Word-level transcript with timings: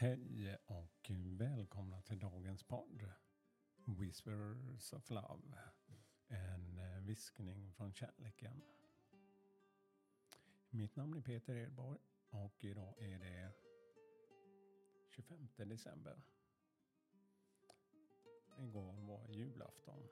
Hej 0.00 0.56
och 0.66 1.10
välkomna 1.38 2.02
till 2.02 2.18
dagens 2.18 2.62
podd 2.62 3.10
Whispers 3.86 4.92
of 4.92 5.10
Love. 5.10 5.58
En 6.28 6.78
eh, 6.78 7.00
viskning 7.00 7.72
från 7.72 7.92
kärleken. 7.92 8.62
Mitt 10.70 10.96
namn 10.96 11.16
är 11.16 11.20
Peter 11.20 11.56
Edborg 11.56 11.98
och 12.30 12.64
idag 12.64 12.94
är 12.98 13.18
det 13.18 13.52
25 15.08 15.48
december. 15.56 16.22
Igår 18.58 18.92
var 18.92 19.28
julafton. 19.28 20.08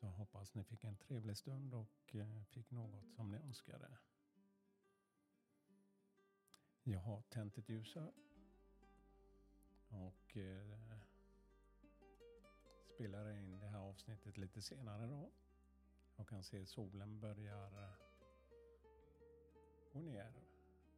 Så 0.00 0.06
hoppas 0.06 0.54
ni 0.54 0.64
fick 0.64 0.84
en 0.84 0.96
trevlig 0.96 1.36
stund 1.36 1.74
och 1.74 2.14
eh, 2.14 2.42
fick 2.42 2.70
något 2.70 3.12
som 3.12 3.30
ni 3.30 3.36
önskade. 3.36 3.98
Jag 6.90 7.00
har 7.00 7.20
tänt 7.20 7.58
ett 7.58 7.68
ljus 7.68 7.94
här. 7.94 8.12
Och 9.88 10.36
eh, 10.36 10.98
spelar 12.94 13.30
in 13.30 13.58
det 13.58 13.66
här 13.66 13.78
avsnittet 13.78 14.36
lite 14.36 14.62
senare 14.62 15.06
då. 15.06 15.30
Jag 16.16 16.28
kan 16.28 16.42
se 16.42 16.66
solen 16.66 17.20
börjar 17.20 17.96
gå 19.92 20.00
ner 20.00 20.32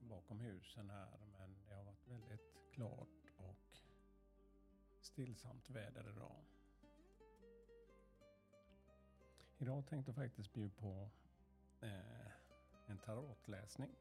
bakom 0.00 0.40
husen 0.40 0.90
här. 0.90 1.18
Men 1.38 1.56
det 1.68 1.74
har 1.74 1.84
varit 1.84 2.08
väldigt 2.08 2.56
klart 2.72 3.32
och 3.36 3.78
stillsamt 5.00 5.70
väder 5.70 6.10
idag. 6.10 6.44
Idag 9.58 9.86
tänkte 9.86 10.10
jag 10.10 10.16
faktiskt 10.16 10.52
bjuda 10.52 10.74
på 10.74 11.10
eh, 11.80 12.30
en 12.86 12.98
tarotläsning 12.98 13.96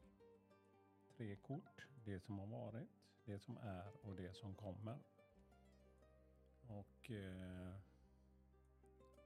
tre 1.20 1.36
kort. 1.36 1.88
Det 2.06 2.20
som 2.20 2.40
har 2.40 2.46
varit, 2.46 2.90
det 3.26 3.40
som 3.40 3.58
är 3.58 4.06
och 4.06 4.16
det 4.16 4.34
som 4.34 4.56
kommer. 4.56 4.98
Och 6.68 7.12
eh, 7.12 7.76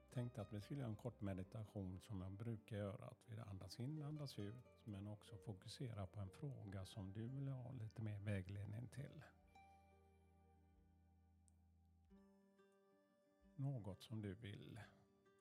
tänkte 0.09 0.41
att 0.41 0.53
vi 0.53 0.61
skulle 0.61 0.80
göra 0.80 0.89
en 0.89 0.95
kort 0.95 1.22
meditation 1.22 2.00
som 2.00 2.22
jag 2.22 2.31
brukar 2.31 2.77
göra. 2.77 3.05
Att 3.05 3.30
vi 3.30 3.39
andas 3.39 3.80
in, 3.80 4.03
andas 4.03 4.39
ut. 4.39 4.66
Men 4.83 5.08
också 5.08 5.38
fokusera 5.38 6.08
på 6.08 6.19
en 6.19 6.30
fråga 6.30 6.85
som 6.85 7.13
du 7.13 7.27
vill 7.27 7.47
ha 7.47 7.72
lite 7.72 8.02
mer 8.02 8.19
vägledning 8.19 8.88
till. 8.88 9.23
Något 13.55 14.02
som 14.02 14.22
du 14.22 14.33
vill 14.33 14.80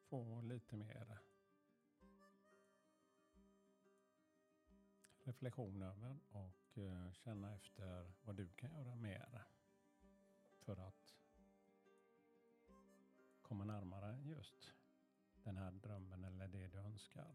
få 0.09 0.41
lite 0.41 0.77
mer 0.77 1.19
reflektion 5.25 5.83
över 5.83 6.19
och 6.31 6.79
eh, 6.79 7.13
känna 7.13 7.55
efter 7.55 8.13
vad 8.23 8.37
du 8.37 8.49
kan 8.49 8.71
göra 8.71 8.95
mer 8.95 9.45
för 10.59 10.77
att 10.77 11.15
komma 13.43 13.65
närmare 13.65 14.23
just 14.25 14.75
den 15.45 15.57
här 15.57 15.71
drömmen 15.71 16.25
eller 16.25 16.49
det 16.49 16.69
du 16.69 16.79
önskar. 16.79 17.35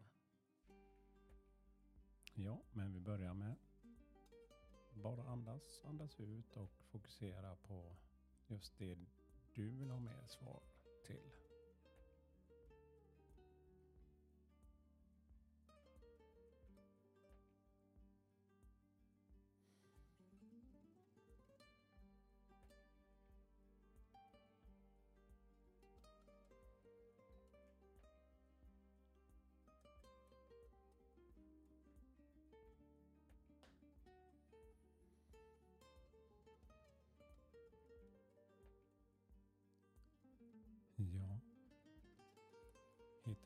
Ja, 2.34 2.62
men 2.72 2.94
vi 2.94 3.00
börjar 3.00 3.34
med 3.34 3.56
bara 4.94 5.24
andas, 5.24 5.82
andas 5.86 6.20
ut 6.20 6.58
och 6.58 6.84
fokusera 6.84 7.56
på 7.56 7.96
just 8.48 8.78
det 8.78 8.98
du 9.54 9.70
vill 9.70 9.90
ha 9.90 10.00
mer 10.00 10.26
svar 10.28 10.64
till. 11.06 11.47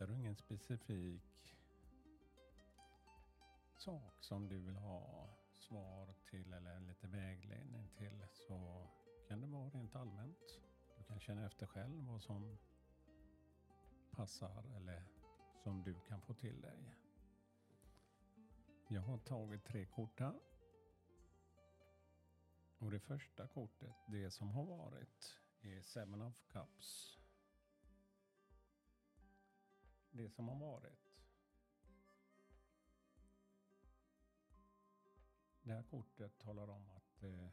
Hittar 0.02 0.14
du 0.14 0.20
ingen 0.20 0.36
specifik 0.36 1.56
sak 3.78 4.24
som 4.24 4.48
du 4.48 4.58
vill 4.58 4.76
ha 4.76 5.30
svar 5.54 6.14
till 6.30 6.54
eller 6.54 6.80
lite 6.80 7.08
vägledning 7.08 7.90
till 7.98 8.26
så 8.34 8.88
kan 9.28 9.42
det 9.42 9.48
vara 9.48 9.70
rent 9.70 9.96
allmänt. 9.96 10.60
Du 10.98 11.04
kan 11.04 11.20
känna 11.20 11.46
efter 11.46 11.66
själv 11.66 12.06
vad 12.08 12.22
som 12.22 12.58
passar 14.12 14.64
eller 14.76 15.04
som 15.64 15.84
du 15.84 16.00
kan 16.00 16.22
få 16.22 16.34
till 16.34 16.62
dig. 16.62 16.96
Jag 18.88 19.02
har 19.02 19.18
tagit 19.18 19.66
tre 19.66 19.86
kort 19.86 20.20
här. 20.20 20.40
Och 22.78 22.92
det 22.92 23.00
första 23.00 23.48
kortet, 23.48 23.96
det 24.08 24.32
som 24.32 24.52
har 24.52 24.66
varit, 24.66 25.40
är 25.62 25.82
Seven 25.82 26.22
of 26.22 26.44
Cups 26.48 27.21
det 30.12 30.30
som 30.30 30.48
har 30.48 30.56
varit. 30.56 31.12
Det 35.64 35.74
här 35.74 35.84
kortet 35.84 36.40
talar 36.40 36.70
om 36.70 36.90
att 36.90 37.24
eh, 37.24 37.50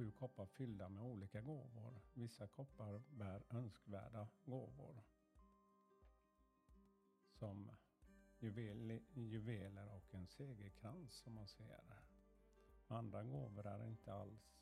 sju 0.00 0.10
koppar 0.12 0.46
fyllda 0.46 0.88
med 0.88 1.02
olika 1.02 1.40
gåvor. 1.40 2.00
Vissa 2.14 2.46
koppar 2.46 3.02
bär 3.10 3.42
önskvärda 3.48 4.28
gåvor. 4.44 5.02
Som 7.30 7.70
juvel, 8.38 9.00
juveler 9.14 9.88
och 9.88 10.14
en 10.14 10.26
segerkrans 10.26 11.14
som 11.14 11.34
man 11.34 11.48
ser. 11.48 11.84
Andra 12.86 13.24
gåvor 13.24 13.66
är 13.66 13.84
inte 13.84 14.12
alls 14.12 14.60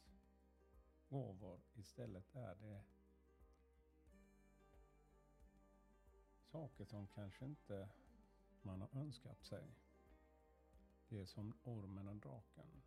gåvor. 1.09 1.61
Istället 1.75 2.35
är 2.35 2.55
det 2.55 2.83
saker 6.53 6.85
som 6.85 7.07
kanske 7.07 7.45
inte 7.45 7.89
man 8.63 8.81
har 8.81 9.01
önskat 9.01 9.45
sig. 9.45 9.65
Det 11.09 11.19
är 11.19 11.27
som 11.27 11.55
ormen 11.65 12.09
och 12.09 12.17
draken. 12.17 12.83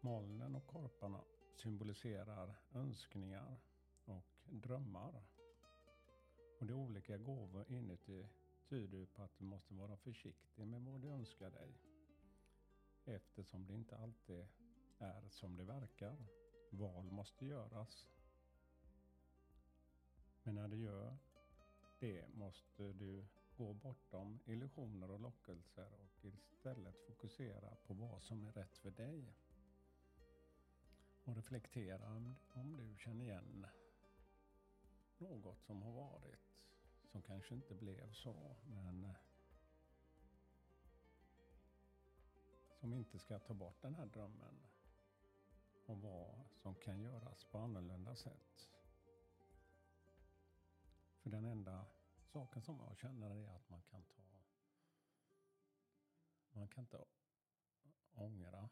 Molnen 0.00 0.54
och 0.54 0.66
korparna 0.66 1.24
symboliserar 1.54 2.54
önskningar 2.72 3.56
och 4.04 4.24
drömmar. 4.44 5.22
Och 6.58 6.66
de 6.66 6.72
olika 6.72 7.18
gåvor 7.18 7.72
inuti 7.72 8.28
tyder 8.68 9.06
på 9.06 9.22
att 9.22 9.38
du 9.38 9.44
måste 9.44 9.74
vara 9.74 9.96
försiktig 9.96 10.66
med 10.66 10.82
vad 10.82 11.00
du 11.00 11.08
önskar 11.08 11.50
dig. 11.50 11.78
Eftersom 13.04 13.66
det 13.66 13.74
inte 13.74 13.96
alltid 13.96 14.46
är 14.98 15.28
som 15.28 15.56
det 15.56 15.64
verkar. 15.64 16.41
Val 16.72 17.10
måste 17.10 17.46
göras. 17.46 18.06
Men 20.42 20.54
när 20.54 20.68
du 20.68 20.76
gör 20.76 21.16
det 21.98 22.28
måste 22.34 22.92
du 22.92 23.24
gå 23.56 23.72
bortom 23.72 24.38
illusioner 24.46 25.10
och 25.10 25.20
lockelser 25.20 25.88
och 25.92 26.24
istället 26.24 27.06
fokusera 27.06 27.76
på 27.86 27.94
vad 27.94 28.22
som 28.22 28.46
är 28.46 28.52
rätt 28.52 28.78
för 28.78 28.90
dig. 28.90 29.34
Och 31.24 31.36
reflektera 31.36 32.08
om 32.54 32.76
du 32.76 32.96
känner 32.98 33.24
igen 33.24 33.66
något 35.18 35.62
som 35.62 35.82
har 35.82 35.92
varit 35.92 36.52
som 37.12 37.22
kanske 37.22 37.54
inte 37.54 37.74
blev 37.74 38.12
så 38.12 38.56
men 38.66 39.04
eh, 39.04 39.16
som 42.80 42.94
inte 42.94 43.18
ska 43.18 43.38
ta 43.38 43.54
bort 43.54 43.82
den 43.82 43.94
här 43.94 44.06
drömmen 44.06 44.54
om 45.86 46.00
vad 46.00 46.44
som 46.62 46.74
kan 46.74 47.00
göras 47.00 47.44
på 47.44 47.58
annorlunda 47.58 48.16
sätt. 48.16 48.70
För 51.18 51.30
den 51.30 51.44
enda 51.44 51.86
saken 52.24 52.62
som 52.62 52.80
jag 52.88 52.96
känner 52.96 53.30
är 53.30 53.48
att 53.48 53.70
man 53.70 53.82
kan 53.82 54.02
ta 54.02 54.22
man 56.54 56.68
kan 56.68 56.84
inte 56.84 57.04
ångra 58.14 58.68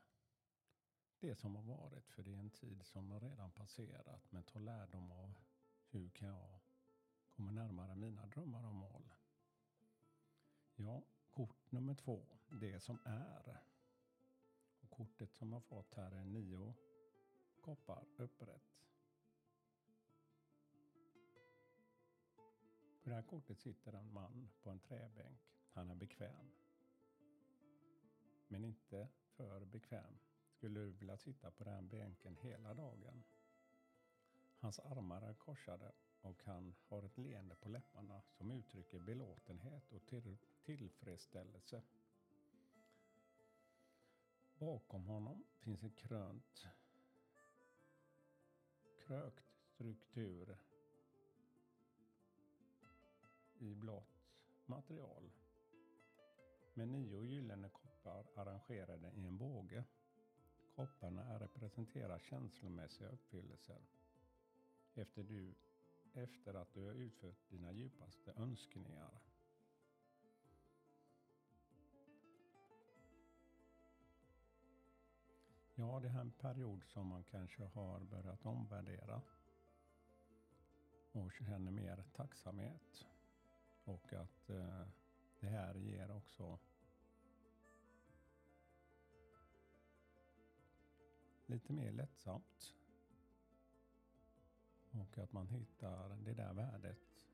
det 1.20 1.34
som 1.34 1.56
har 1.56 1.62
varit 1.62 2.08
för 2.08 2.22
det 2.22 2.34
är 2.34 2.38
en 2.38 2.50
tid 2.50 2.86
som 2.86 3.10
har 3.10 3.20
redan 3.20 3.52
passerat 3.52 4.32
men 4.32 4.42
ta 4.42 4.58
lärdom 4.58 5.12
av 5.12 5.34
hur 5.88 6.10
kan 6.10 6.28
jag 6.28 6.60
komma 7.30 7.50
närmare 7.50 7.94
mina 7.96 8.26
drömmar 8.26 8.66
och 8.66 8.74
mål. 8.74 9.14
Ja, 10.74 11.02
kort 11.30 11.72
nummer 11.72 11.94
två, 11.94 12.26
det 12.48 12.80
som 12.80 12.98
är. 13.04 13.60
Och 14.80 14.90
kortet 14.90 15.34
som 15.34 15.52
jag 15.52 15.64
fått 15.64 15.94
här 15.94 16.12
är 16.12 16.24
nio 16.24 16.74
koppar 17.60 18.04
upprätt. 18.16 18.80
På 23.02 23.08
det 23.08 23.14
här 23.14 23.22
kortet 23.22 23.58
sitter 23.58 23.92
en 23.92 24.12
man 24.12 24.50
på 24.62 24.70
en 24.70 24.80
träbänk. 24.80 25.40
Han 25.72 25.90
är 25.90 25.94
bekväm. 25.94 26.50
Men 28.48 28.64
inte 28.64 29.08
för 29.36 29.64
bekväm. 29.64 30.18
Skulle 30.50 30.80
du 30.80 30.90
vilja 30.90 31.16
sitta 31.16 31.50
på 31.50 31.64
den 31.64 31.88
bänken 31.88 32.36
hela 32.36 32.74
dagen? 32.74 33.24
Hans 34.58 34.78
armar 34.78 35.22
är 35.22 35.34
korsade 35.34 35.92
och 36.20 36.42
han 36.44 36.74
har 36.88 37.02
ett 37.02 37.18
leende 37.18 37.54
på 37.54 37.68
läpparna 37.68 38.22
som 38.22 38.50
uttrycker 38.50 38.98
belåtenhet 38.98 39.92
och 39.92 40.06
till 40.06 40.38
tillfredsställelse. 40.62 41.82
Bakom 44.58 45.04
honom 45.04 45.44
finns 45.58 45.82
ett 45.82 45.96
krönt 45.96 46.66
krökt 49.10 49.44
struktur 49.74 50.56
i 53.58 53.74
blått 53.74 54.22
material 54.66 55.30
med 56.74 56.88
nio 56.88 57.22
gyllene 57.24 57.68
koppar 57.68 58.26
arrangerade 58.36 59.12
i 59.16 59.26
en 59.26 59.38
båge. 59.38 59.84
Kopparna 60.76 61.40
representerar 61.40 62.18
känslomässiga 62.18 63.08
uppfyllelser 63.08 63.80
efter, 64.94 65.22
du, 65.22 65.54
efter 66.14 66.54
att 66.54 66.74
du 66.74 66.84
har 66.84 66.94
utfört 66.94 67.50
dina 67.50 67.72
djupaste 67.72 68.32
önskningar. 68.36 69.29
Ja, 75.80 76.00
det 76.00 76.08
här 76.08 76.20
är 76.20 76.24
en 76.24 76.30
period 76.30 76.84
som 76.84 77.06
man 77.06 77.24
kanske 77.24 77.64
har 77.64 78.00
börjat 78.00 78.46
omvärdera 78.46 79.22
och 81.12 81.32
känner 81.32 81.70
mer 81.70 82.04
tacksamhet. 82.12 83.06
Och 83.84 84.12
att 84.12 84.50
eh, 84.50 84.82
det 85.40 85.46
här 85.46 85.74
ger 85.74 86.16
också 86.16 86.58
lite 91.46 91.72
mer 91.72 91.92
lättsamt. 91.92 92.74
Och 94.90 95.18
att 95.18 95.32
man 95.32 95.48
hittar 95.48 96.08
det 96.08 96.34
där 96.34 96.52
värdet 96.52 97.26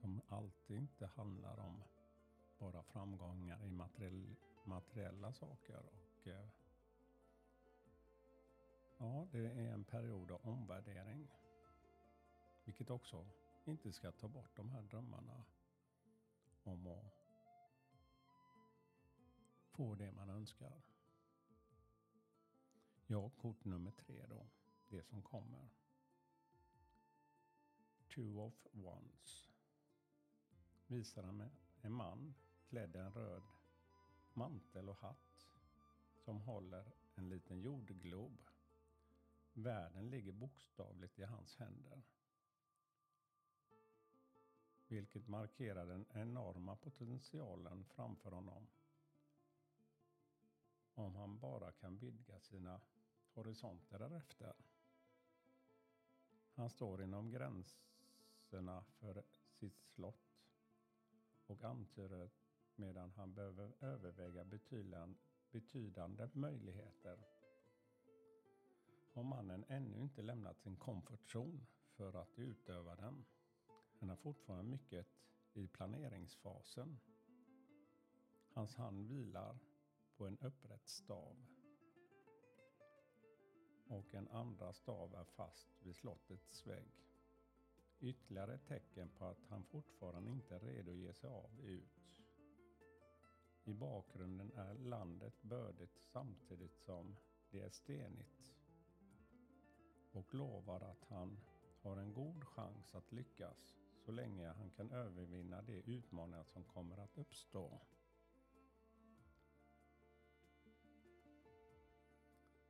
som 0.00 0.20
alltid 0.28 0.76
inte 0.76 1.06
handlar 1.06 1.58
om 1.58 1.82
bara 2.58 2.82
framgångar 2.82 3.64
i 3.64 3.70
materiella 4.64 5.32
saker. 5.32 5.82
Och, 5.92 6.28
eh, 6.28 6.48
ja, 8.98 9.26
det 9.32 9.46
är 9.46 9.72
en 9.72 9.84
period 9.84 10.30
av 10.30 10.48
omvärdering. 10.48 11.28
Vilket 12.64 12.90
också 12.90 13.26
inte 13.64 13.92
ska 13.92 14.12
ta 14.12 14.28
bort 14.28 14.56
de 14.56 14.70
här 14.70 14.82
drömmarna 14.82 15.44
om 16.64 16.86
att 16.86 17.26
få 19.70 19.94
det 19.94 20.12
man 20.12 20.30
önskar. 20.30 20.82
Ja, 23.06 23.30
kort 23.30 23.64
nummer 23.64 23.90
tre 23.90 24.26
då. 24.28 24.46
Det 24.88 25.02
som 25.02 25.22
kommer. 25.22 25.68
Two 28.08 28.40
of 28.40 28.66
Wands. 28.72 29.50
Visar 30.86 31.50
en 31.82 31.92
man 31.92 32.34
klädd 32.68 32.96
i 32.96 32.98
en 32.98 33.12
röd 33.12 33.42
mantel 34.32 34.88
och 34.88 34.96
hatt 34.96 35.48
som 36.18 36.40
håller 36.40 36.92
en 37.14 37.28
liten 37.28 37.60
jordglob. 37.60 38.38
Världen 39.56 40.10
ligger 40.10 40.32
bokstavligt 40.32 41.18
i 41.18 41.22
hans 41.22 41.56
händer. 41.56 42.02
Vilket 44.88 45.28
markerar 45.28 45.86
den 45.86 46.06
enorma 46.12 46.76
potentialen 46.76 47.84
framför 47.84 48.30
honom 48.30 48.66
om 50.94 51.16
han 51.16 51.38
bara 51.38 51.72
kan 51.72 51.98
vidga 51.98 52.40
sina 52.40 52.80
horisonter 53.34 53.98
därefter. 53.98 54.54
Han 56.54 56.70
står 56.70 57.02
inom 57.02 57.30
gränserna 57.30 58.84
för 58.84 59.24
sitt 59.30 59.82
slott 59.82 60.38
och 61.46 61.64
antyder 61.64 62.30
medan 62.74 63.10
han 63.10 63.34
behöver 63.34 63.72
överväga 63.80 64.44
betydande, 65.50 66.28
möjligheter 66.32 67.35
mannen 69.26 69.64
ännu 69.68 70.00
inte 70.00 70.22
lämnat 70.22 70.58
sin 70.58 70.76
komfortzon 70.76 71.66
för 71.96 72.12
att 72.16 72.38
utöva 72.38 72.96
den. 72.96 73.24
Han 73.98 74.10
är 74.10 74.16
fortfarande 74.16 74.70
mycket 74.70 75.06
i 75.52 75.68
planeringsfasen. 75.68 76.98
Hans 78.48 78.76
hand 78.76 79.08
vilar 79.08 79.58
på 80.16 80.26
en 80.26 80.38
upprätt 80.38 80.88
stav. 80.88 81.36
Och 83.88 84.14
en 84.14 84.28
andra 84.28 84.72
stav 84.72 85.14
är 85.14 85.24
fast 85.24 85.68
vid 85.82 85.96
slottets 85.96 86.66
vägg. 86.66 87.06
Ytterligare 88.00 88.54
ett 88.54 88.66
tecken 88.66 89.08
på 89.08 89.24
att 89.24 89.44
han 89.48 89.64
fortfarande 89.64 90.30
inte 90.30 90.54
är 90.54 90.60
redo 90.60 90.90
att 90.90 90.96
ge 90.96 91.14
sig 91.14 91.30
av 91.30 91.60
ut. 91.60 92.22
I 93.64 93.74
bakgrunden 93.74 94.52
är 94.52 94.74
landet 94.74 95.42
bördigt 95.42 95.98
samtidigt 95.98 96.76
som 96.76 97.16
det 97.50 97.60
är 97.60 97.70
stenigt. 97.70 98.55
Och 100.16 100.34
lovar 100.34 100.80
att 100.80 101.04
han 101.08 101.38
har 101.82 101.96
en 101.96 102.12
god 102.12 102.44
chans 102.44 102.94
att 102.94 103.12
lyckas 103.12 103.74
så 104.04 104.12
länge 104.12 104.48
han 104.48 104.70
kan 104.70 104.90
övervinna 104.90 105.62
de 105.62 105.82
utmaningar 105.82 106.44
som 106.44 106.64
kommer 106.64 106.98
att 106.98 107.18
uppstå. 107.18 107.80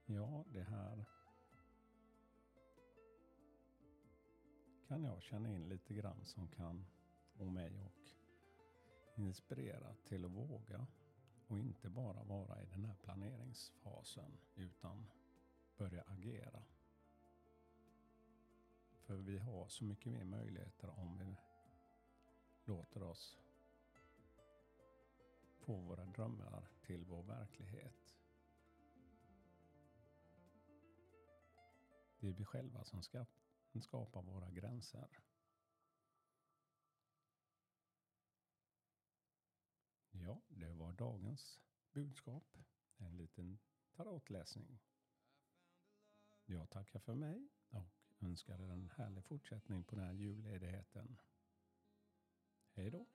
Ja, 0.06 0.44
det 0.52 0.62
här 0.62 1.04
kan 4.88 5.04
jag 5.04 5.22
känna 5.22 5.50
in 5.50 5.68
lite 5.68 5.94
grann 5.94 6.24
som 6.24 6.48
kan 6.48 6.86
få 7.32 7.44
mig 7.44 7.80
och 7.80 8.10
inspirera 9.14 9.94
till 10.08 10.24
att 10.24 10.30
våga 10.30 10.86
och 11.46 11.58
inte 11.58 11.90
bara 11.90 12.24
vara 12.24 12.62
i 12.62 12.66
den 12.66 12.84
här 12.84 12.94
planeringsfasen 12.94 14.38
utan 14.54 15.06
börja 15.76 16.02
agera. 16.02 16.62
För 19.06 19.16
vi 19.16 19.38
har 19.38 19.68
så 19.68 19.84
mycket 19.84 20.12
mer 20.12 20.24
möjligheter 20.24 20.88
om 20.98 21.18
vi 21.18 21.36
låter 22.64 23.02
oss 23.02 23.38
få 25.58 25.80
våra 25.80 26.04
drömmar 26.04 26.68
till 26.82 27.04
vår 27.04 27.22
verklighet. 27.22 28.14
Det 32.18 32.28
är 32.28 32.32
vi 32.32 32.44
själva 32.44 32.84
som 32.84 33.02
skapar 33.80 34.22
våra 34.22 34.50
gränser. 34.50 35.08
Ja, 40.10 40.40
det 40.48 40.72
var 40.72 40.92
dagens 40.92 41.60
budskap. 41.92 42.58
En 42.96 43.16
liten 43.16 43.58
tarotläsning. 43.92 44.78
Jag 46.44 46.70
tackar 46.70 46.98
för 46.98 47.14
mig 47.14 47.48
och 47.68 48.05
önskar 48.20 48.58
er 48.58 48.72
en 48.72 48.90
härlig 48.96 49.24
fortsättning 49.24 49.84
på 49.84 49.96
den 49.96 50.04
här 50.04 50.12
julledigheten. 50.12 51.18
Hej 52.74 52.90
då! 52.90 53.06